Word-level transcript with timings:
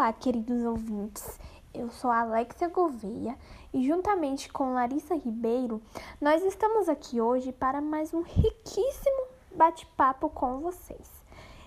Olá, 0.00 0.14
queridos 0.14 0.64
ouvintes. 0.64 1.38
Eu 1.74 1.90
sou 1.90 2.10
Alexia 2.10 2.68
Gouveia 2.68 3.36
e, 3.70 3.86
juntamente 3.86 4.50
com 4.50 4.72
Larissa 4.72 5.14
Ribeiro, 5.14 5.82
nós 6.18 6.42
estamos 6.42 6.88
aqui 6.88 7.20
hoje 7.20 7.52
para 7.52 7.82
mais 7.82 8.14
um 8.14 8.22
riquíssimo 8.22 9.26
bate-papo 9.54 10.30
com 10.30 10.60
vocês. 10.60 11.06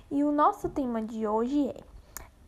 E 0.10 0.24
o 0.24 0.32
nosso 0.32 0.68
tema 0.68 1.00
de 1.00 1.28
hoje 1.28 1.68
é 1.68 1.78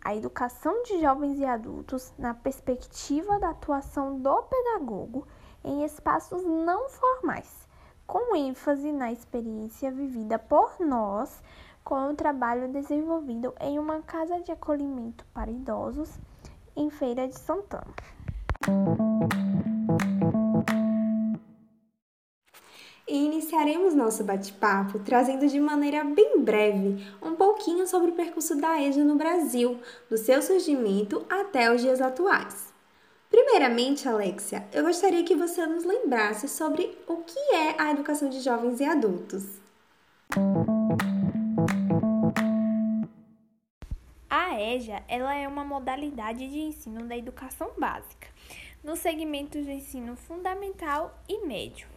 a 0.03 0.15
educação 0.15 0.81
de 0.81 0.99
jovens 0.99 1.37
e 1.37 1.45
adultos 1.45 2.11
na 2.17 2.33
perspectiva 2.33 3.39
da 3.39 3.51
atuação 3.51 4.19
do 4.19 4.41
pedagogo 4.41 5.27
em 5.63 5.83
espaços 5.83 6.43
não 6.43 6.89
formais, 6.89 7.67
com 8.07 8.35
ênfase 8.35 8.91
na 8.91 9.11
experiência 9.11 9.91
vivida 9.91 10.39
por 10.39 10.79
nós 10.79 11.43
com 11.85 12.09
o 12.09 12.15
trabalho 12.15 12.67
desenvolvido 12.67 13.53
em 13.61 13.77
uma 13.77 14.01
casa 14.01 14.41
de 14.41 14.51
acolhimento 14.51 15.23
para 15.31 15.51
idosos 15.51 16.09
em 16.75 16.89
Feira 16.89 17.27
de 17.27 17.37
Santana. 17.37 17.93
E 23.07 23.15
iniciaremos 23.15 23.93
nosso 23.93 24.23
bate-papo 24.23 24.97
trazendo 24.97 25.47
de 25.47 25.59
maneira 25.59 26.03
bem 26.03 26.41
breve 26.41 27.05
um 27.21 27.35
pouquinho 27.35 27.87
sobre 27.87 28.09
o 28.09 28.15
percurso 28.15 28.59
da 28.59 28.81
EJA 28.81 29.03
no 29.03 29.15
Brasil, 29.15 29.79
do 30.09 30.17
seu 30.17 30.41
surgimento 30.41 31.23
até 31.29 31.71
os 31.71 31.81
dias 31.81 32.01
atuais. 32.01 32.73
Primeiramente, 33.29 34.09
Alexia, 34.09 34.65
eu 34.73 34.83
gostaria 34.83 35.23
que 35.23 35.35
você 35.35 35.67
nos 35.67 35.83
lembrasse 35.83 36.47
sobre 36.47 36.97
o 37.07 37.17
que 37.17 37.39
é 37.53 37.79
a 37.79 37.91
educação 37.91 38.27
de 38.27 38.39
jovens 38.39 38.79
e 38.79 38.85
adultos. 38.85 39.61
EJA 44.59 45.03
ela 45.07 45.35
é 45.35 45.47
uma 45.47 45.63
modalidade 45.63 46.47
de 46.47 46.59
ensino 46.59 47.05
da 47.05 47.17
educação 47.17 47.71
básica, 47.77 48.27
nos 48.83 48.99
segmentos 48.99 49.65
de 49.65 49.71
ensino 49.71 50.15
fundamental 50.15 51.17
e 51.27 51.45
médio. 51.45 51.87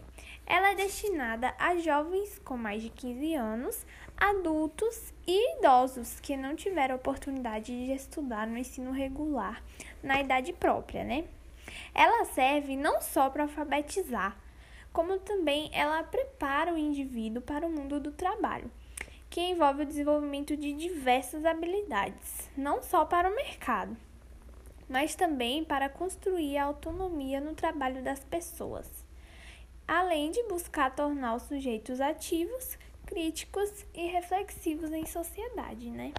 Ela 0.47 0.73
é 0.73 0.75
destinada 0.75 1.55
a 1.59 1.77
jovens 1.77 2.39
com 2.39 2.57
mais 2.57 2.83
de 2.83 2.89
15 2.89 3.35
anos, 3.35 3.87
adultos 4.17 5.13
e 5.27 5.59
idosos 5.59 6.19
que 6.21 6.37
não 6.37 6.57
tiveram 6.57 6.97
oportunidade 6.97 7.67
de 7.67 7.93
estudar 7.93 8.47
no 8.47 8.57
ensino 8.57 8.91
regular 8.91 9.63
na 10.03 10.21
idade 10.21 10.53
própria, 10.53 11.05
né? 11.05 11.25
Ela 11.95 12.25
serve 12.25 12.77
não 12.77 13.01
só 13.03 13.29
para 13.29 13.43
alfabetizar, 13.43 14.37
como 14.93 15.19
também 15.19 15.71
ela 15.73 16.03
prepara 16.03 16.73
o 16.73 16.79
indivíduo 16.79 17.43
para 17.43 17.67
o 17.67 17.71
mundo 17.71 18.01
do 18.01 18.11
trabalho 18.11 18.71
que 19.31 19.41
envolve 19.41 19.83
o 19.83 19.87
desenvolvimento 19.87 20.57
de 20.57 20.73
diversas 20.73 21.45
habilidades, 21.45 22.51
não 22.57 22.83
só 22.83 23.05
para 23.05 23.31
o 23.31 23.35
mercado, 23.35 23.97
mas 24.89 25.15
também 25.15 25.65
para 25.65 25.89
construir 25.89 26.57
a 26.57 26.65
autonomia 26.65 27.41
no 27.41 27.55
trabalho 27.55 28.03
das 28.03 28.25
pessoas, 28.25 28.89
além 29.87 30.31
de 30.31 30.43
buscar 30.45 30.95
tornar 30.95 31.35
os 31.35 31.43
sujeitos 31.43 32.01
ativos, 32.01 32.79
críticos 33.05 33.71
e 33.95 34.07
reflexivos 34.07 34.93
em 34.93 35.05
sociedade, 35.07 35.91
né? 35.91 36.13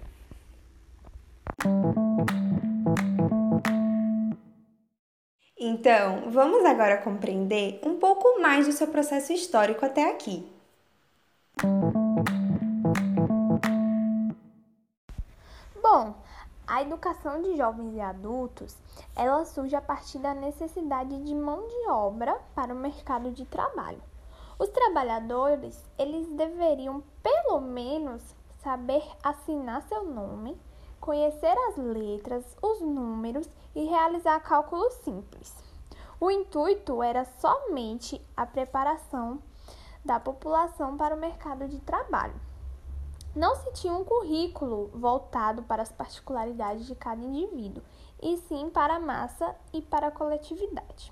Então, 5.62 6.30
vamos 6.30 6.64
agora 6.64 6.96
compreender 6.98 7.80
um 7.84 7.98
pouco 7.98 8.40
mais 8.40 8.66
do 8.66 8.72
seu 8.72 8.88
processo 8.88 9.32
histórico 9.32 9.84
até 9.84 10.10
aqui. 10.10 10.59
Bom, 15.92 16.14
a 16.68 16.82
educação 16.82 17.42
de 17.42 17.56
jovens 17.56 17.96
e 17.96 18.00
adultos, 18.00 18.78
ela 19.16 19.44
surge 19.44 19.74
a 19.74 19.80
partir 19.80 20.20
da 20.20 20.32
necessidade 20.32 21.20
de 21.24 21.34
mão 21.34 21.66
de 21.66 21.90
obra 21.90 22.40
para 22.54 22.72
o 22.72 22.78
mercado 22.78 23.32
de 23.32 23.44
trabalho. 23.44 24.00
Os 24.56 24.68
trabalhadores, 24.68 25.84
eles 25.98 26.28
deveriam 26.28 27.02
pelo 27.20 27.60
menos 27.60 28.22
saber 28.62 29.02
assinar 29.20 29.82
seu 29.88 30.04
nome, 30.04 30.56
conhecer 31.00 31.58
as 31.68 31.76
letras, 31.76 32.44
os 32.62 32.80
números 32.80 33.50
e 33.74 33.84
realizar 33.84 34.38
cálculos 34.44 34.94
simples. 35.02 35.52
O 36.20 36.30
intuito 36.30 37.02
era 37.02 37.24
somente 37.24 38.24
a 38.36 38.46
preparação 38.46 39.42
da 40.04 40.20
população 40.20 40.96
para 40.96 41.16
o 41.16 41.18
mercado 41.18 41.66
de 41.66 41.80
trabalho. 41.80 42.40
Não 43.40 43.56
se 43.56 43.72
tinha 43.72 43.94
um 43.94 44.04
currículo 44.04 44.90
voltado 44.92 45.62
para 45.62 45.82
as 45.82 45.90
particularidades 45.90 46.84
de 46.84 46.94
cada 46.94 47.24
indivíduo, 47.24 47.82
e 48.20 48.36
sim 48.36 48.68
para 48.68 48.96
a 48.96 49.00
massa 49.00 49.56
e 49.72 49.80
para 49.80 50.08
a 50.08 50.10
coletividade. 50.10 51.10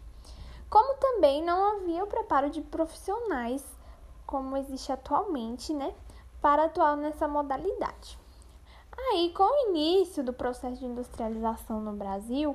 Como 0.68 0.98
também 0.98 1.42
não 1.42 1.78
havia 1.78 2.04
o 2.04 2.06
preparo 2.06 2.50
de 2.50 2.60
profissionais, 2.60 3.64
como 4.26 4.58
existe 4.58 4.92
atualmente, 4.92 5.72
né, 5.72 5.94
para 6.38 6.64
atuar 6.64 6.98
nessa 6.98 7.26
modalidade. 7.26 8.18
Aí, 8.92 9.32
com 9.32 9.44
o 9.44 9.70
início 9.70 10.22
do 10.22 10.34
processo 10.34 10.80
de 10.80 10.84
industrialização 10.84 11.80
no 11.80 11.94
Brasil, 11.94 12.54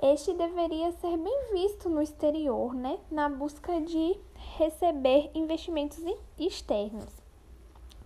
este 0.00 0.32
deveria 0.32 0.92
ser 0.92 1.18
bem 1.18 1.52
visto 1.52 1.90
no 1.90 2.00
exterior, 2.00 2.72
né, 2.72 2.98
na 3.10 3.28
busca 3.28 3.82
de 3.82 4.18
receber 4.56 5.30
investimentos 5.34 5.98
externos. 6.38 7.19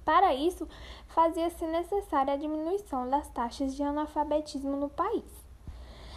Para 0.05 0.35
isso, 0.35 0.69
fazia-se 1.09 1.67
necessária 1.67 2.35
a 2.35 2.37
diminuição 2.37 3.09
das 3.09 3.29
taxas 3.31 3.75
de 3.75 3.83
analfabetismo 3.83 4.77
no 4.77 4.89
país. 4.89 5.25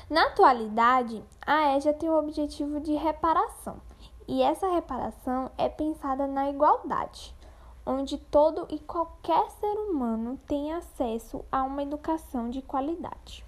Na 0.10 0.28
atualidade, 0.28 1.24
a 1.46 1.76
EJA 1.76 1.94
tem 1.94 2.10
o 2.10 2.18
objetivo 2.18 2.80
de 2.80 2.94
reparação, 2.94 3.82
e 4.28 4.42
essa 4.42 4.70
reparação 4.70 5.50
é 5.58 5.70
pensada 5.70 6.28
na 6.28 6.50
igualdade, 6.50 7.34
onde 7.86 8.18
todo 8.18 8.68
e 8.70 8.80
qualquer 8.80 9.50
ser 9.52 9.74
humano 9.74 10.38
tem 10.48 10.74
acesso 10.74 11.44
a 11.52 11.64
uma 11.64 11.84
educação 11.84 12.50
de 12.50 12.62
qualidade. 12.62 13.46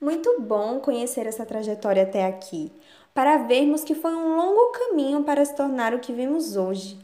Muito 0.00 0.40
bom 0.40 0.80
conhecer 0.80 1.26
essa 1.26 1.44
trajetória 1.44 2.04
até 2.04 2.24
aqui 2.24 2.72
para 3.18 3.36
vermos 3.36 3.82
que 3.82 3.96
foi 3.96 4.14
um 4.14 4.36
longo 4.36 4.70
caminho 4.70 5.24
para 5.24 5.44
se 5.44 5.52
tornar 5.52 5.92
o 5.92 5.98
que 5.98 6.12
vemos 6.12 6.54
hoje. 6.54 6.96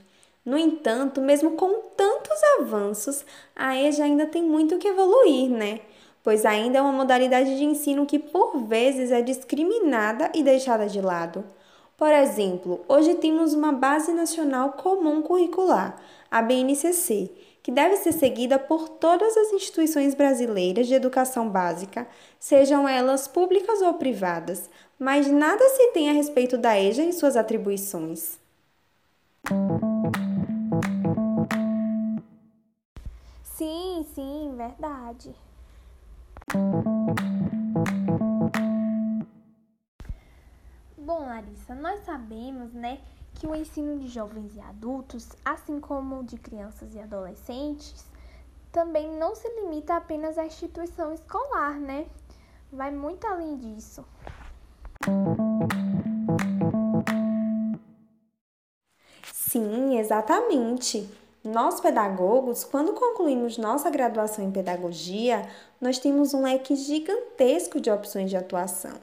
No 0.47 0.57
entanto, 0.57 1.21
mesmo 1.21 1.57
com 1.57 1.81
tantos 1.97 2.41
avanços, 2.61 3.27
a 3.57 3.77
EJA 3.77 4.05
ainda 4.05 4.25
tem 4.25 4.41
muito 4.41 4.79
que 4.79 4.87
evoluir, 4.87 5.51
né? 5.51 5.81
Pois 6.23 6.47
ainda 6.47 6.79
é 6.79 6.81
uma 6.81 6.93
modalidade 6.93 7.57
de 7.57 7.65
ensino 7.65 8.07
que 8.07 8.21
por 8.21 8.59
vezes 8.59 9.11
é 9.11 9.23
discriminada 9.23 10.31
e 10.33 10.45
deixada 10.45 10.87
de 10.87 11.01
lado. 11.01 11.43
Por 11.97 12.13
exemplo, 12.13 12.85
hoje 12.87 13.17
temos 13.17 13.53
uma 13.53 13.73
Base 13.73 14.13
Nacional 14.13 14.75
Comum 14.75 15.21
Curricular, 15.21 16.01
a 16.31 16.41
BNCC, 16.41 17.29
que 17.65 17.73
deve 17.73 17.97
ser 17.97 18.13
seguida 18.13 18.59
por 18.59 18.91
todas 18.91 19.35
as 19.39 19.51
instituições 19.55 20.15
brasileiras 20.15 20.87
de 20.87 20.93
educação 20.93 21.49
básica, 21.49 22.07
sejam 22.39 22.87
elas 22.87 23.27
públicas 23.27 23.81
ou 23.81 23.95
privadas, 23.95 24.69
mas 24.99 25.29
nada 25.29 25.67
se 25.71 25.91
tem 25.93 26.11
a 26.11 26.13
respeito 26.13 26.59
da 26.59 26.79
EJA 26.79 27.05
e 27.05 27.13
suas 27.15 27.37
atribuições. 27.39 28.39
Sim, 33.43 34.05
sim, 34.15 34.53
verdade. 34.59 35.35
Bom, 40.99 41.21
Larissa, 41.21 41.75
nós 41.75 42.05
sabemos, 42.05 42.75
né, 42.75 42.99
que 43.45 43.51
o 43.51 43.55
ensino 43.55 43.99
de 43.99 44.09
jovens 44.09 44.57
e 44.57 44.61
adultos, 44.61 45.29
assim 45.45 45.79
como 45.79 46.25
de 46.25 46.39
crianças 46.39 46.95
e 46.95 46.99
adolescentes, 46.99 48.07
também 48.73 49.07
não 49.19 49.35
se 49.35 49.47
limita 49.61 49.97
apenas 49.97 50.39
à 50.39 50.47
instituição 50.47 51.13
escolar, 51.13 51.79
né? 51.79 52.07
Vai 52.73 52.91
muito 52.91 53.27
além 53.27 53.59
disso. 53.59 54.03
Sim, 59.31 59.99
exatamente. 59.99 61.07
Nós, 61.45 61.81
pedagogos, 61.81 62.65
quando 62.65 62.95
concluímos 62.95 63.59
nossa 63.59 63.91
graduação 63.91 64.43
em 64.43 64.51
pedagogia, 64.51 65.47
nós 65.79 65.99
temos 65.99 66.33
um 66.33 66.45
leque 66.45 66.75
gigantesco 66.75 67.79
de 67.79 67.91
opções 67.91 68.31
de 68.31 68.39
atuação. 68.39 68.95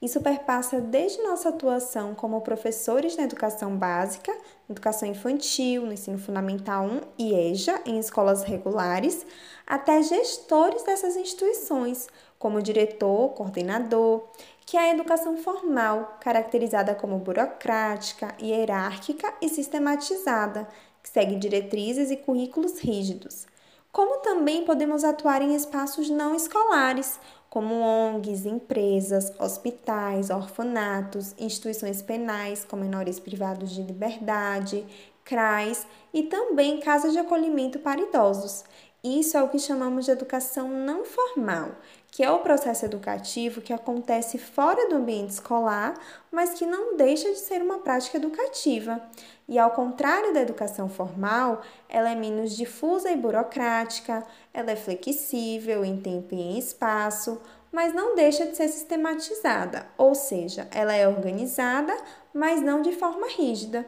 Isso 0.00 0.18
perpassa 0.22 0.80
desde 0.80 1.22
nossa 1.22 1.50
atuação 1.50 2.14
como 2.14 2.40
professores 2.40 3.16
na 3.18 3.24
educação 3.24 3.76
básica, 3.76 4.34
educação 4.68 5.06
infantil, 5.06 5.84
no 5.84 5.92
ensino 5.92 6.18
fundamental 6.18 6.86
1 6.86 7.00
e 7.18 7.34
EJA, 7.34 7.82
em 7.84 7.98
escolas 7.98 8.42
regulares, 8.42 9.26
até 9.66 10.02
gestores 10.02 10.82
dessas 10.84 11.16
instituições, 11.16 12.08
como 12.38 12.62
diretor, 12.62 13.34
coordenador, 13.34 14.24
que 14.64 14.76
é 14.78 14.80
a 14.80 14.94
educação 14.94 15.36
formal, 15.36 16.16
caracterizada 16.20 16.94
como 16.94 17.18
burocrática, 17.18 18.34
hierárquica 18.40 19.34
e 19.42 19.50
sistematizada, 19.50 20.66
que 21.02 21.10
segue 21.10 21.36
diretrizes 21.36 22.10
e 22.10 22.16
currículos 22.16 22.78
rígidos. 22.78 23.46
como 23.92 24.20
também 24.20 24.64
podemos 24.64 25.02
atuar 25.02 25.42
em 25.42 25.54
espaços 25.56 26.08
não 26.08 26.32
escolares, 26.34 27.18
como 27.50 27.74
ONGs, 27.74 28.46
empresas, 28.46 29.32
hospitais, 29.38 30.30
orfanatos, 30.30 31.34
instituições 31.36 32.00
penais 32.00 32.64
com 32.64 32.76
menores 32.76 33.18
privados 33.18 33.72
de 33.72 33.82
liberdade, 33.82 34.86
CRAs 35.24 35.84
e 36.14 36.22
também 36.22 36.78
casas 36.78 37.12
de 37.12 37.18
acolhimento 37.18 37.80
para 37.80 38.00
idosos. 38.00 38.64
Isso 39.02 39.36
é 39.36 39.42
o 39.42 39.48
que 39.48 39.58
chamamos 39.58 40.04
de 40.04 40.12
educação 40.12 40.68
não 40.68 41.04
formal, 41.04 41.72
que 42.10 42.24
é 42.24 42.30
o 42.30 42.40
processo 42.40 42.84
educativo 42.84 43.60
que 43.60 43.72
acontece 43.72 44.36
fora 44.36 44.88
do 44.88 44.96
ambiente 44.96 45.30
escolar, 45.30 45.94
mas 46.30 46.54
que 46.54 46.66
não 46.66 46.96
deixa 46.96 47.30
de 47.30 47.38
ser 47.38 47.62
uma 47.62 47.78
prática 47.78 48.16
educativa. 48.16 49.00
E 49.48 49.58
ao 49.58 49.70
contrário 49.70 50.32
da 50.32 50.40
educação 50.40 50.88
formal, 50.88 51.62
ela 51.88 52.10
é 52.10 52.14
menos 52.14 52.56
difusa 52.56 53.10
e 53.10 53.16
burocrática, 53.16 54.24
ela 54.52 54.70
é 54.70 54.76
flexível 54.76 55.84
em 55.84 56.00
tempo 56.00 56.34
e 56.34 56.40
em 56.40 56.58
espaço, 56.58 57.40
mas 57.72 57.94
não 57.94 58.16
deixa 58.16 58.46
de 58.46 58.56
ser 58.56 58.68
sistematizada, 58.68 59.86
ou 59.96 60.14
seja, 60.14 60.66
ela 60.72 60.94
é 60.94 61.06
organizada, 61.06 61.96
mas 62.34 62.60
não 62.60 62.82
de 62.82 62.92
forma 62.92 63.28
rígida. 63.28 63.86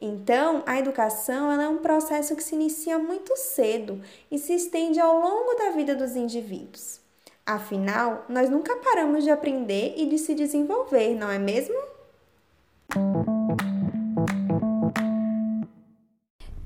Então, 0.00 0.62
a 0.66 0.78
educação 0.78 1.50
é 1.50 1.68
um 1.68 1.78
processo 1.78 2.36
que 2.36 2.44
se 2.44 2.54
inicia 2.54 2.98
muito 2.98 3.34
cedo 3.36 4.00
e 4.30 4.38
se 4.38 4.54
estende 4.54 5.00
ao 5.00 5.18
longo 5.18 5.54
da 5.54 5.70
vida 5.70 5.94
dos 5.96 6.14
indivíduos. 6.14 7.05
Afinal, 7.48 8.24
nós 8.28 8.50
nunca 8.50 8.74
paramos 8.78 9.22
de 9.22 9.30
aprender 9.30 9.94
e 9.96 10.06
de 10.06 10.18
se 10.18 10.34
desenvolver, 10.34 11.14
não 11.14 11.30
é 11.30 11.38
mesmo? 11.38 11.80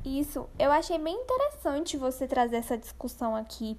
Isso, 0.03 0.49
eu 0.59 0.73
achei 0.73 0.97
bem 0.97 1.15
interessante 1.15 1.99
você 1.99 2.27
trazer 2.27 2.57
essa 2.57 2.79
discussão 2.79 3.37
aqui, 3.37 3.79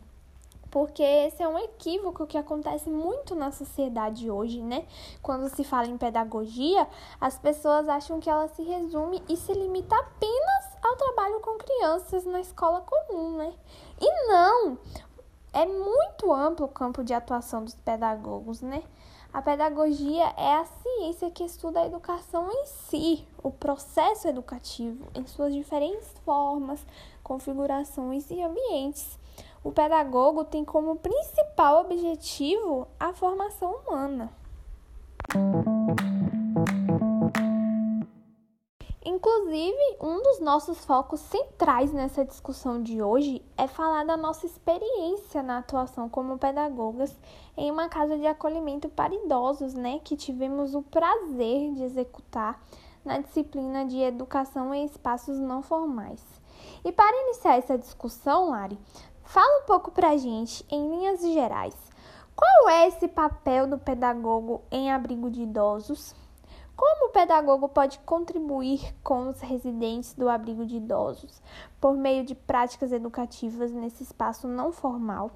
porque 0.70 1.02
esse 1.02 1.42
é 1.42 1.48
um 1.48 1.58
equívoco 1.58 2.28
que 2.28 2.38
acontece 2.38 2.88
muito 2.88 3.34
na 3.34 3.52
sociedade 3.52 4.30
hoje, 4.30 4.62
né? 4.62 4.86
Quando 5.24 5.50
se 5.50 5.64
fala 5.64 5.88
em 5.88 5.98
pedagogia, 5.98 6.88
as 7.20 7.40
pessoas 7.40 7.90
acham 7.90 8.20
que 8.20 8.30
ela 8.30 8.48
se 8.50 8.62
resume 8.62 9.24
e 9.28 9.36
se 9.36 9.52
limita 9.54 9.96
apenas 9.96 10.78
ao 10.84 10.96
trabalho 10.96 11.40
com 11.40 11.58
crianças 11.58 12.26
na 12.26 12.40
escola 12.40 12.82
comum, 12.82 13.38
né? 13.38 13.54
E 14.00 14.28
não! 14.28 14.78
É 15.54 15.66
muito 15.66 16.32
amplo 16.32 16.66
o 16.66 16.70
campo 16.70 17.04
de 17.04 17.14
atuação 17.14 17.66
dos 17.66 17.76
pedagogos, 17.76 18.62
né? 18.62 18.84
A 19.34 19.42
pedagogia 19.42 20.34
é 20.38 20.56
a 20.56 20.66
ciência 20.66 21.32
que 21.32 21.44
estuda 21.44 21.82
a 21.82 21.86
educação 21.86 22.50
em 22.52 22.66
si, 22.66 23.26
o 23.42 23.52
processo 23.52 24.28
educativo, 24.28 25.06
em 25.14 25.26
suas 25.26 25.54
diferentes 25.54 26.08
formas, 26.26 26.86
configurações 27.24 28.30
e 28.30 28.42
ambientes. 28.42 29.20
O 29.64 29.72
pedagogo 29.72 30.44
tem 30.44 30.66
como 30.66 30.96
principal 30.96 31.82
objetivo 31.82 32.88
a 33.00 33.14
formação 33.14 33.74
humana. 33.74 34.32
Inclusive, 39.24 39.98
um 40.02 40.20
dos 40.24 40.40
nossos 40.40 40.84
focos 40.84 41.20
centrais 41.20 41.94
nessa 41.94 42.26
discussão 42.26 42.82
de 42.82 43.04
hoje 43.04 43.46
é 43.56 43.68
falar 43.68 44.04
da 44.04 44.18
nossa 44.18 44.48
experiência 44.48 45.44
na 45.44 45.60
atuação 45.60 46.10
como 46.10 46.40
pedagogas 46.40 47.16
em 47.56 47.70
uma 47.70 47.88
casa 47.88 48.18
de 48.18 48.26
acolhimento 48.26 48.90
para 48.90 49.14
idosos, 49.14 49.76
né, 49.76 50.00
que 50.04 50.18
tivemos 50.18 50.74
o 50.74 50.82
prazer 50.82 51.72
de 51.74 51.84
executar 51.84 52.60
na 53.06 53.20
disciplina 53.20 53.86
de 53.86 54.00
educação 54.00 54.74
em 54.74 54.86
espaços 54.86 55.38
não 55.38 55.62
formais. 55.62 56.24
E 56.84 56.92
para 56.92 57.22
iniciar 57.26 57.58
essa 57.58 57.78
discussão, 57.78 58.50
Lari, 58.50 58.80
Fala 59.32 59.64
um 59.64 59.66
pouco 59.66 59.92
pra 59.92 60.18
gente, 60.18 60.66
em 60.70 60.90
linhas 60.90 61.22
gerais, 61.22 61.74
qual 62.36 62.68
é 62.68 62.86
esse 62.86 63.08
papel 63.08 63.66
do 63.66 63.78
pedagogo 63.78 64.62
em 64.70 64.92
abrigo 64.92 65.32
de 65.32 65.44
idosos? 65.44 66.14
Como 66.82 67.10
o 67.10 67.12
pedagogo 67.12 67.70
pode 67.70 68.00
contribuir 68.00 68.96
com 69.04 69.30
os 69.30 69.40
residentes 69.40 70.16
do 70.16 70.28
abrigo 70.28 70.66
de 70.66 70.78
idosos 70.78 71.40
por 71.80 71.96
meio 71.96 72.26
de 72.26 72.34
práticas 72.34 72.92
educativas 72.92 73.72
nesse 73.72 74.02
espaço 74.02 74.48
não 74.48 74.72
formal? 74.72 75.30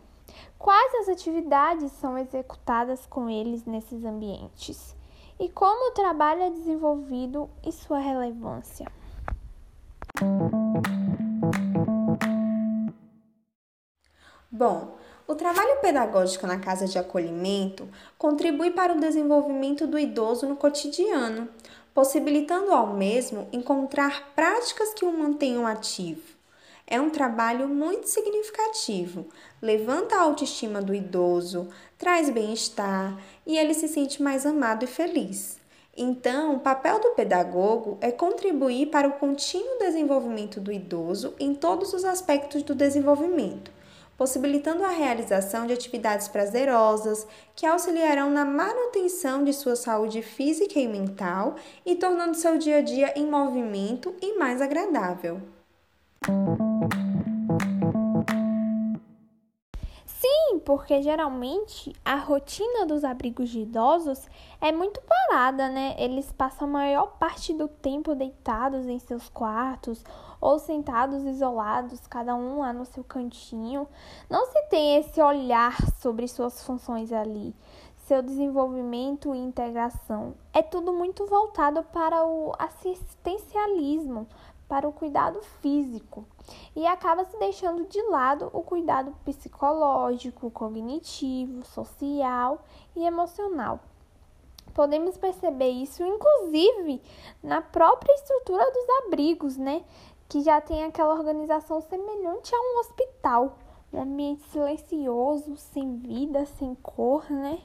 Quais 0.57 0.95
as 0.95 1.09
atividades 1.09 1.91
são 1.91 2.17
executadas 2.17 3.05
com 3.05 3.29
eles 3.29 3.63
nesses 3.63 4.03
ambientes? 4.03 4.97
E 5.39 5.47
como 5.47 5.91
o 5.91 5.93
trabalho 5.93 6.41
é 6.41 6.49
desenvolvido 6.49 7.47
e 7.63 7.71
sua 7.71 7.99
relevância? 7.99 8.91
Bom, 14.51 14.95
o 15.27 15.33
trabalho 15.33 15.77
pedagógico 15.81 16.45
na 16.45 16.59
casa 16.59 16.85
de 16.85 16.99
acolhimento 16.99 17.89
contribui 18.17 18.69
para 18.69 18.93
o 18.93 18.99
desenvolvimento 18.99 19.87
do 19.87 19.97
idoso 19.97 20.45
no 20.45 20.55
cotidiano, 20.55 21.49
possibilitando 21.95 22.71
ao 22.71 22.93
mesmo 22.93 23.47
encontrar 23.51 24.33
práticas 24.35 24.93
que 24.93 25.03
o 25.03 25.11
mantenham 25.11 25.65
ativo. 25.65 26.35
É 26.85 27.01
um 27.01 27.09
trabalho 27.09 27.67
muito 27.67 28.07
significativo, 28.07 29.25
levanta 29.59 30.15
a 30.15 30.21
autoestima 30.21 30.79
do 30.79 30.93
idoso, 30.93 31.69
traz 31.97 32.29
bem-estar 32.29 33.19
e 33.47 33.57
ele 33.57 33.73
se 33.73 33.87
sente 33.87 34.21
mais 34.21 34.45
amado 34.45 34.85
e 34.85 34.87
feliz. 34.87 35.57
Então, 35.97 36.53
o 36.53 36.59
papel 36.59 36.99
do 36.99 37.11
pedagogo 37.11 37.97
é 37.99 38.11
contribuir 38.11 38.87
para 38.87 39.07
o 39.07 39.13
contínuo 39.13 39.79
desenvolvimento 39.79 40.59
do 40.59 40.71
idoso 40.71 41.33
em 41.39 41.55
todos 41.55 41.93
os 41.93 42.05
aspectos 42.05 42.61
do 42.61 42.75
desenvolvimento 42.75 43.74
possibilitando 44.17 44.83
a 44.83 44.89
realização 44.89 45.65
de 45.65 45.73
atividades 45.73 46.27
prazerosas 46.27 47.27
que 47.55 47.65
auxiliarão 47.65 48.29
na 48.29 48.45
manutenção 48.45 49.43
de 49.43 49.53
sua 49.53 49.75
saúde 49.75 50.21
física 50.21 50.79
e 50.79 50.87
mental 50.87 51.55
e 51.85 51.95
tornando 51.95 52.35
seu 52.35 52.57
dia 52.57 52.77
a 52.77 52.81
dia 52.81 53.13
em 53.17 53.29
movimento 53.29 54.13
e 54.21 54.37
mais 54.37 54.61
agradável. 54.61 55.41
Porque 60.65 61.01
geralmente 61.01 61.93
a 62.03 62.15
rotina 62.15 62.85
dos 62.85 63.03
abrigos 63.03 63.49
de 63.49 63.59
idosos 63.59 64.27
é 64.59 64.71
muito 64.71 64.99
parada, 65.01 65.69
né? 65.69 65.95
Eles 65.97 66.31
passam 66.31 66.67
a 66.67 66.71
maior 66.71 67.17
parte 67.19 67.53
do 67.53 67.67
tempo 67.67 68.15
deitados 68.15 68.87
em 68.87 68.97
seus 68.97 69.29
quartos 69.29 70.03
ou 70.41 70.57
sentados 70.57 71.23
isolados, 71.23 72.07
cada 72.07 72.35
um 72.35 72.59
lá 72.59 72.73
no 72.73 72.83
seu 72.83 73.03
cantinho. 73.03 73.87
Não 74.29 74.47
se 74.47 74.61
tem 74.63 74.97
esse 74.97 75.21
olhar 75.21 75.77
sobre 76.01 76.27
suas 76.27 76.63
funções 76.63 77.13
ali, 77.13 77.55
seu 77.95 78.21
desenvolvimento 78.21 79.33
e 79.35 79.37
integração. 79.37 80.33
É 80.51 80.61
tudo 80.61 80.91
muito 80.91 81.25
voltado 81.27 81.83
para 81.83 82.25
o 82.25 82.53
assistencialismo, 82.57 84.27
para 84.67 84.87
o 84.87 84.93
cuidado 84.93 85.41
físico 85.61 86.25
e 86.75 86.85
acaba 86.85 87.25
se 87.25 87.37
deixando 87.37 87.85
de 87.85 88.01
lado 88.03 88.49
o 88.53 88.61
cuidado 88.61 89.15
psicológico, 89.23 90.49
cognitivo, 90.51 91.65
social 91.65 92.63
e 92.95 93.05
emocional. 93.05 93.79
Podemos 94.73 95.17
perceber 95.17 95.69
isso, 95.69 96.03
inclusive, 96.03 97.01
na 97.41 97.61
própria 97.61 98.13
estrutura 98.13 98.65
dos 98.71 99.05
abrigos, 99.05 99.55
né? 99.55 99.83
que 100.27 100.41
já 100.41 100.59
tem 100.59 100.83
aquela 100.83 101.13
organização 101.13 101.81
semelhante 101.81 102.53
a 102.53 102.59
um 102.59 102.79
hospital. 102.79 103.57
Um 103.93 104.01
ambiente 104.01 104.43
silencioso, 104.49 105.55
sem 105.55 105.97
vida, 105.97 106.45
sem 106.45 106.75
cor, 106.75 107.29
né? 107.29 107.61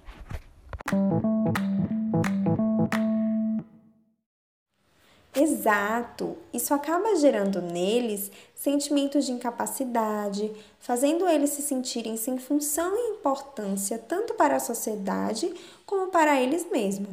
Exato! 5.50 6.36
Isso 6.54 6.72
acaba 6.72 7.16
gerando 7.16 7.60
neles 7.60 8.30
sentimentos 8.54 9.26
de 9.26 9.32
incapacidade, 9.32 10.52
fazendo 10.78 11.28
eles 11.28 11.50
se 11.50 11.60
sentirem 11.60 12.16
sem 12.16 12.38
função 12.38 12.94
e 12.96 13.16
importância 13.16 13.98
tanto 13.98 14.34
para 14.34 14.56
a 14.56 14.60
sociedade 14.60 15.52
como 15.84 16.06
para 16.06 16.40
eles 16.40 16.70
mesmos. 16.70 17.10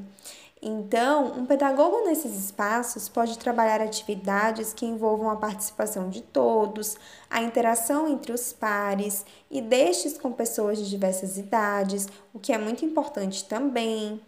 Então, 0.61 1.33
um 1.37 1.47
pedagogo 1.47 2.05
nesses 2.05 2.37
espaços 2.37 3.09
pode 3.09 3.39
trabalhar 3.39 3.81
atividades 3.81 4.71
que 4.71 4.85
envolvam 4.85 5.31
a 5.31 5.35
participação 5.35 6.07
de 6.09 6.21
todos, 6.21 6.95
a 7.29 7.41
interação 7.41 8.07
entre 8.07 8.31
os 8.31 8.53
pares 8.53 9.25
e 9.49 9.61
destes 9.61 10.15
com 10.15 10.31
pessoas 10.31 10.77
de 10.77 10.87
diversas 10.87 11.37
idades, 11.37 12.07
o 12.33 12.39
que 12.39 12.53
é 12.53 12.57
muito 12.57 12.85
importante 12.85 13.45
também. 13.45 14.21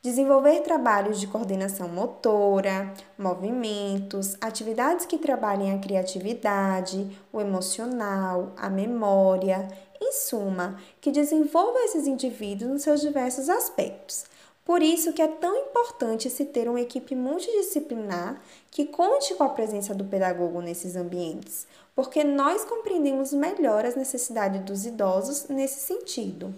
Desenvolver 0.00 0.60
trabalhos 0.60 1.18
de 1.18 1.26
coordenação 1.26 1.88
motora, 1.88 2.94
movimentos, 3.18 4.36
atividades 4.40 5.06
que 5.06 5.18
trabalhem 5.18 5.72
a 5.72 5.78
criatividade, 5.80 7.18
o 7.32 7.40
emocional, 7.40 8.52
a 8.56 8.70
memória, 8.70 9.66
em 10.00 10.12
suma, 10.12 10.80
que 11.00 11.10
desenvolva 11.10 11.80
esses 11.80 12.06
indivíduos 12.06 12.70
nos 12.70 12.82
seus 12.82 13.00
diversos 13.00 13.48
aspectos 13.48 14.24
Por 14.64 14.82
isso 14.82 15.12
que 15.12 15.20
é 15.20 15.26
tão 15.26 15.56
importante 15.56 16.30
se 16.30 16.44
ter 16.44 16.68
uma 16.68 16.80
equipe 16.80 17.16
multidisciplinar 17.16 18.40
que 18.70 18.84
conte 18.84 19.34
com 19.34 19.42
a 19.42 19.48
presença 19.48 19.96
do 19.96 20.04
pedagogo 20.04 20.60
nesses 20.60 20.94
ambientes, 20.94 21.66
porque 21.96 22.22
nós 22.22 22.64
compreendemos 22.64 23.32
melhor 23.32 23.84
as 23.84 23.96
necessidades 23.96 24.60
dos 24.60 24.86
idosos 24.86 25.48
nesse 25.48 25.80
sentido. 25.80 26.54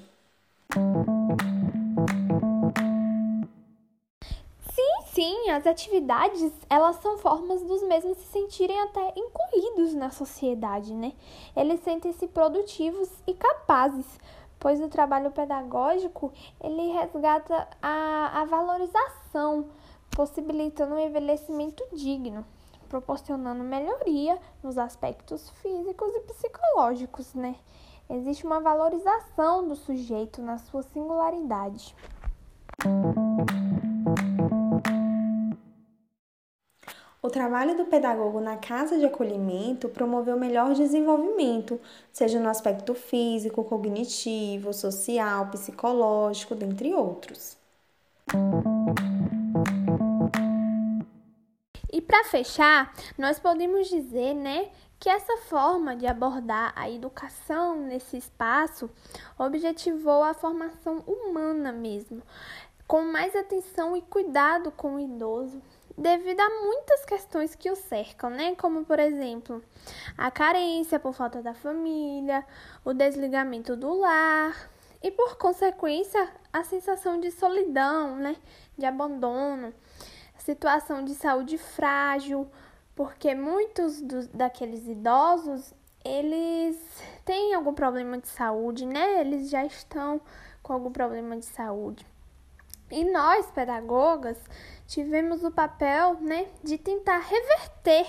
As 5.51 5.67
atividades, 5.67 6.53
elas 6.69 6.97
são 6.97 7.19
formas 7.19 7.61
dos 7.63 7.83
mesmos 7.83 8.17
se 8.19 8.27
sentirem 8.27 8.81
até 8.83 9.13
incluídos 9.17 9.95
na 9.95 10.09
sociedade, 10.09 10.95
né? 10.95 11.13
Eles 11.57 11.81
sentem-se 11.81 12.29
produtivos 12.29 13.11
e 13.27 13.35
capazes, 13.35 14.07
pois 14.61 14.81
o 14.81 14.89
trabalho 14.89 15.33
pedagógico, 15.33 16.33
ele 16.63 16.93
resgata 16.93 17.69
a, 17.83 18.41
a 18.41 18.45
valorização, 18.45 19.67
possibilitando 20.11 20.95
um 20.95 20.99
envelhecimento 20.99 21.85
digno, 21.93 22.45
proporcionando 22.89 23.65
melhoria 23.65 24.39
nos 24.63 24.79
aspectos 24.79 25.51
físicos 25.63 26.15
e 26.15 26.21
psicológicos, 26.21 27.35
né? 27.35 27.57
Existe 28.09 28.47
uma 28.47 28.61
valorização 28.61 29.67
do 29.67 29.75
sujeito 29.75 30.41
na 30.41 30.59
sua 30.59 30.83
singularidade. 30.83 31.95
O 37.31 37.33
trabalho 37.33 37.77
do 37.77 37.85
pedagogo 37.85 38.41
na 38.41 38.57
casa 38.57 38.99
de 38.99 39.07
acolhimento 39.07 39.89
promoveu 39.89 40.37
melhor 40.37 40.75
desenvolvimento, 40.75 41.81
seja 42.13 42.41
no 42.41 42.49
aspecto 42.49 42.93
físico, 42.93 43.63
cognitivo, 43.63 44.73
social, 44.73 45.47
psicológico, 45.47 46.57
dentre 46.57 46.93
outros. 46.93 47.57
E 51.93 52.01
para 52.01 52.25
fechar, 52.25 52.93
nós 53.17 53.39
podemos 53.39 53.89
dizer, 53.89 54.35
né, 54.35 54.69
que 54.99 55.09
essa 55.09 55.37
forma 55.49 55.95
de 55.95 56.09
abordar 56.09 56.73
a 56.75 56.91
educação 56.91 57.81
nesse 57.81 58.17
espaço 58.17 58.91
objetivou 59.39 60.25
a 60.25 60.35
formação 60.35 61.05
humana 61.07 61.71
mesmo, 61.71 62.23
com 62.89 63.03
mais 63.03 63.37
atenção 63.37 63.97
e 63.97 64.03
cuidado 64.03 64.73
com 64.73 64.97
o 64.97 64.99
idoso, 64.99 65.63
devido 66.01 66.41
a 66.41 66.49
muitas 66.63 67.05
questões 67.05 67.55
que 67.55 67.71
o 67.71 67.77
cercam, 67.77 68.31
né? 68.31 68.55
Como, 68.55 68.87
por 68.87 68.99
exemplo, 68.99 69.63
a 70.17 70.31
carência 70.31 70.99
por 70.99 71.13
falta 71.13 71.43
da 71.43 71.53
família, 71.53 72.45
o 72.83 72.95
desligamento 72.95 73.77
do 73.77 74.01
lar 74.01 74.71
e, 75.03 75.11
por 75.11 75.37
consequência, 75.37 76.27
a 76.51 76.65
sensação 76.65 77.21
de 77.21 77.31
solidão, 77.31 78.17
né? 78.17 78.35
De 78.79 78.87
abandono, 78.87 79.75
situação 80.39 81.05
de 81.05 81.15
saúde 81.15 81.59
frágil, 81.59 82.51
porque 82.97 83.35
muitos 83.35 84.01
daqueles 84.33 84.89
idosos 84.89 85.75
eles 86.03 86.79
têm 87.27 87.53
algum 87.53 87.75
problema 87.75 88.17
de 88.17 88.29
saúde, 88.29 88.87
né? 88.87 89.21
Eles 89.21 89.51
já 89.51 89.67
estão 89.67 90.19
com 90.63 90.73
algum 90.73 90.91
problema 90.91 91.37
de 91.37 91.45
saúde. 91.45 92.07
E 92.91 93.05
nós, 93.05 93.51
pedagogas, 93.51 94.39
tivemos 94.91 95.45
o 95.45 95.53
papel 95.53 96.17
né, 96.21 96.49
de 96.65 96.77
tentar 96.77 97.19
reverter 97.19 98.09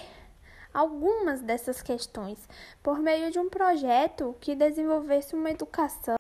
algumas 0.74 1.40
dessas 1.40 1.80
questões 1.80 2.50
por 2.82 2.98
meio 2.98 3.30
de 3.30 3.38
um 3.38 3.48
projeto 3.50 4.36
que 4.42 4.56
desenvolvesse 4.56 5.36
uma 5.36 5.52
educação 5.52 6.16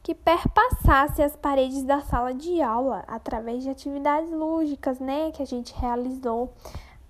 que 0.00 0.14
perpassasse 0.14 1.22
as 1.22 1.34
paredes 1.34 1.82
da 1.82 2.00
sala 2.02 2.32
de 2.32 2.62
aula 2.62 3.02
através 3.08 3.64
de 3.64 3.70
atividades 3.70 4.30
lúdicas, 4.30 5.00
né, 5.00 5.32
que 5.32 5.42
a 5.42 5.46
gente 5.46 5.74
realizou, 5.74 6.52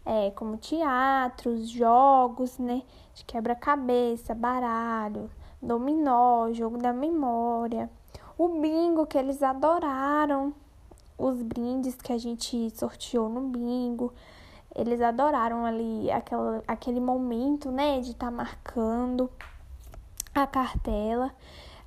é, 0.07 0.31
como 0.31 0.57
teatros, 0.57 1.69
jogos, 1.69 2.57
né, 2.57 2.83
de 3.13 3.25
quebra-cabeça, 3.25 4.33
baralho, 4.33 5.29
dominó, 5.61 6.53
jogo 6.53 6.79
da 6.79 6.93
memória, 6.93 7.91
o 8.37 8.61
bingo 8.61 9.07
que 9.07 9.17
eles 9.17 9.43
adoraram, 9.43 10.55
os 11.17 11.43
brindes 11.43 11.95
que 11.97 12.12
a 12.12 12.19
gente 12.19 12.71
sorteou 12.71 13.29
no 13.29 13.49
bingo. 13.49 14.12
Eles 14.75 15.00
adoraram 15.00 15.64
ali 15.64 16.11
aquela, 16.11 16.62
aquele 16.67 17.00
momento, 17.00 17.71
né, 17.71 18.00
de 18.00 18.11
estar 18.11 18.26
tá 18.26 18.31
marcando 18.31 19.31
a 20.35 20.47
cartela, 20.47 21.33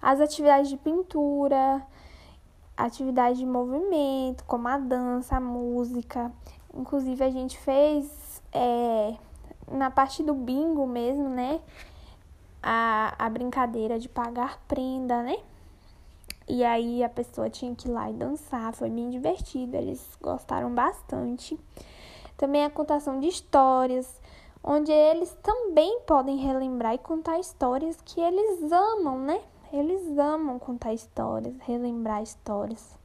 as 0.02 0.22
atividades 0.22 0.70
de 0.70 0.78
pintura, 0.78 1.86
atividades 2.78 3.38
de 3.38 3.46
movimento, 3.46 4.46
como 4.46 4.68
a 4.68 4.78
dança, 4.78 5.36
a 5.36 5.42
música. 5.42 6.32
Inclusive 6.74 7.24
a 7.24 7.30
gente 7.30 7.58
fez 7.58 8.42
é, 8.54 9.16
na 9.70 9.92
parte 9.92 10.24
do 10.24 10.34
bingo 10.34 10.88
mesmo, 10.88 11.28
né? 11.28 11.60
a, 12.62 13.14
a 13.18 13.30
brincadeira 13.30 13.98
de 14.00 14.10
pagar 14.10 14.60
prenda, 14.68 15.24
né? 15.24 15.38
E 16.48 16.64
aí 16.64 17.04
a 17.04 17.10
pessoa 17.10 17.50
tinha 17.50 17.76
que 17.76 17.90
ir 17.90 17.92
lá 17.92 18.10
e 18.10 18.14
dançar, 18.14 18.74
foi 18.74 18.90
bem 18.90 19.10
divertido, 19.10 19.76
eles 19.76 20.02
gostaram 20.22 20.74
bastante. 20.74 21.60
Também 22.38 22.64
a 22.64 22.70
contação 22.70 23.20
de 23.20 23.28
histórias, 23.28 24.22
onde 24.64 24.92
eles 24.92 25.36
também 25.44 26.00
podem 26.02 26.38
relembrar 26.38 26.94
e 26.94 27.00
contar 27.00 27.38
histórias 27.40 27.98
que 28.06 28.22
eles 28.22 28.72
amam, 28.72 29.20
né? 29.20 29.42
Eles 29.74 30.18
amam 30.18 30.58
contar 30.58 30.94
histórias, 30.94 31.54
relembrar 31.60 32.24
histórias. 32.24 32.96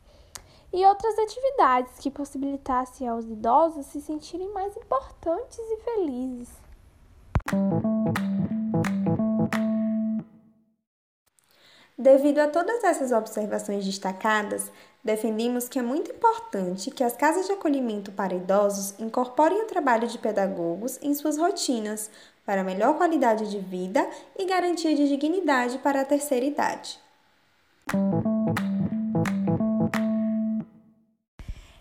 E 0.72 0.86
outras 0.86 1.18
atividades 1.18 1.98
que 1.98 2.10
possibilitassem 2.10 3.08
aos 3.08 3.24
idosos 3.24 3.86
se 3.86 4.00
sentirem 4.00 4.52
mais 4.52 4.76
importantes 4.76 5.58
e 5.58 5.76
felizes. 5.78 6.48
Devido 11.98 12.38
a 12.38 12.48
todas 12.48 12.82
essas 12.82 13.12
observações 13.12 13.84
destacadas, 13.84 14.72
defendimos 15.04 15.68
que 15.68 15.78
é 15.78 15.82
muito 15.82 16.10
importante 16.10 16.90
que 16.90 17.04
as 17.04 17.14
casas 17.14 17.46
de 17.46 17.52
acolhimento 17.52 18.10
para 18.10 18.34
idosos 18.34 18.98
incorporem 18.98 19.62
o 19.62 19.66
trabalho 19.66 20.08
de 20.08 20.18
pedagogos 20.18 20.98
em 21.02 21.14
suas 21.14 21.36
rotinas 21.36 22.10
para 22.46 22.64
melhor 22.64 22.96
qualidade 22.96 23.50
de 23.50 23.58
vida 23.58 24.08
e 24.38 24.46
garantia 24.46 24.96
de 24.96 25.06
dignidade 25.06 25.78
para 25.78 26.00
a 26.00 26.04
terceira 26.04 26.46
idade. 26.46 26.98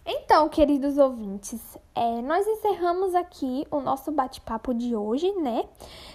Então, 0.06 0.50
queridos 0.50 0.98
ouvintes, 0.98 1.62
é, 1.96 2.22
nós 2.22 2.46
encerramos 2.46 3.16
aqui 3.16 3.66
o 3.72 3.80
nosso 3.80 4.12
bate-papo 4.12 4.74
de 4.74 4.94
hoje, 4.94 5.32
né? 5.34 5.66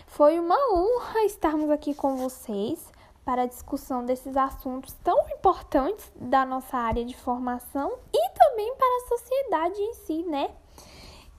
Foi 0.07 0.39
uma 0.39 0.57
honra 0.75 1.25
estarmos 1.25 1.71
aqui 1.71 1.95
com 1.95 2.17
vocês 2.17 2.95
para 3.27 3.43
a 3.43 3.47
discussão 3.47 4.05
desses 4.05 4.37
assuntos 4.37 4.95
tão 5.03 5.19
importantes 5.31 6.13
da 6.15 6.47
nossa 6.47 6.79
área 6.79 7.05
de 7.05 7.17
formação 7.17 7.99
e 8.15 8.31
também 8.31 8.73
para 8.77 8.97
a 8.97 9.09
sociedade 9.09 9.81
em 9.81 9.95
si, 9.95 10.23
né? 10.23 10.55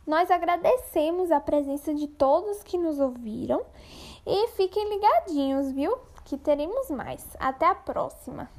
Nós 0.05 0.29
agradecemos 0.29 1.31
a 1.31 1.39
presença 1.39 1.93
de 1.93 2.07
todos 2.07 2.61
que 2.61 2.77
nos 2.77 2.99
ouviram 2.99 3.65
e 4.25 4.49
fiquem 4.49 4.89
ligadinhos, 4.89 5.71
viu? 5.71 5.97
Que 6.25 6.37
teremos 6.37 6.89
mais. 6.89 7.25
Até 7.39 7.65
a 7.65 7.75
próxima! 7.75 8.49